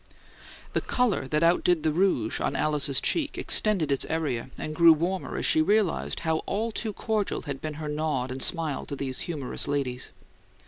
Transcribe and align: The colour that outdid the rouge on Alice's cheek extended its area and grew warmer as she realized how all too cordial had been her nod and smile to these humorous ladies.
The 0.73 0.81
colour 0.81 1.27
that 1.27 1.43
outdid 1.43 1.83
the 1.83 1.91
rouge 1.93 2.41
on 2.41 2.55
Alice's 2.55 2.99
cheek 2.99 3.37
extended 3.37 3.91
its 3.91 4.03
area 4.05 4.49
and 4.57 4.73
grew 4.75 4.93
warmer 4.93 5.37
as 5.37 5.45
she 5.45 5.61
realized 5.61 6.21
how 6.21 6.37
all 6.47 6.71
too 6.71 6.91
cordial 6.91 7.43
had 7.43 7.61
been 7.61 7.75
her 7.75 7.87
nod 7.87 8.31
and 8.31 8.41
smile 8.41 8.87
to 8.87 8.95
these 8.95 9.19
humorous 9.29 9.67
ladies. 9.67 10.09